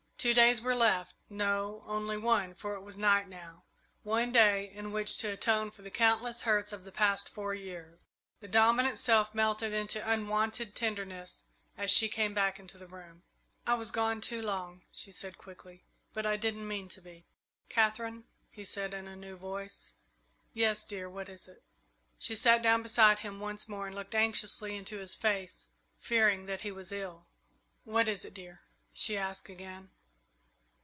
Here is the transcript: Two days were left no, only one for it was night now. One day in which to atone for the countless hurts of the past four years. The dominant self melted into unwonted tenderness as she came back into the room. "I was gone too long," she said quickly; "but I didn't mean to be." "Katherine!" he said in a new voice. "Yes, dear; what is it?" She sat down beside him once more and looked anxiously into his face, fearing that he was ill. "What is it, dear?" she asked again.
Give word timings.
Two 0.23 0.35
days 0.35 0.61
were 0.61 0.75
left 0.75 1.15
no, 1.31 1.83
only 1.87 2.15
one 2.15 2.53
for 2.53 2.75
it 2.75 2.81
was 2.81 2.95
night 2.95 3.27
now. 3.27 3.63
One 4.03 4.31
day 4.31 4.69
in 4.69 4.91
which 4.91 5.17
to 5.17 5.31
atone 5.31 5.71
for 5.71 5.81
the 5.81 5.89
countless 5.89 6.43
hurts 6.43 6.71
of 6.71 6.83
the 6.83 6.91
past 6.91 7.27
four 7.27 7.55
years. 7.55 8.05
The 8.39 8.47
dominant 8.47 8.99
self 8.99 9.33
melted 9.33 9.73
into 9.73 10.07
unwonted 10.11 10.75
tenderness 10.75 11.45
as 11.75 11.89
she 11.89 12.07
came 12.07 12.35
back 12.35 12.59
into 12.59 12.77
the 12.77 12.85
room. 12.85 13.23
"I 13.65 13.73
was 13.73 13.89
gone 13.89 14.21
too 14.21 14.43
long," 14.43 14.83
she 14.91 15.11
said 15.11 15.39
quickly; 15.39 15.85
"but 16.13 16.27
I 16.27 16.35
didn't 16.37 16.67
mean 16.67 16.87
to 16.89 17.01
be." 17.01 17.25
"Katherine!" 17.67 18.25
he 18.51 18.63
said 18.63 18.93
in 18.93 19.07
a 19.07 19.15
new 19.15 19.35
voice. 19.37 19.93
"Yes, 20.53 20.85
dear; 20.85 21.09
what 21.09 21.29
is 21.29 21.47
it?" 21.47 21.63
She 22.19 22.35
sat 22.35 22.61
down 22.61 22.83
beside 22.83 23.21
him 23.21 23.39
once 23.39 23.67
more 23.67 23.87
and 23.87 23.95
looked 23.95 24.13
anxiously 24.13 24.75
into 24.77 24.99
his 24.99 25.15
face, 25.15 25.65
fearing 25.97 26.45
that 26.45 26.61
he 26.61 26.71
was 26.71 26.91
ill. 26.91 27.25
"What 27.85 28.07
is 28.07 28.23
it, 28.23 28.35
dear?" 28.35 28.61
she 28.93 29.17
asked 29.17 29.49
again. 29.49 29.89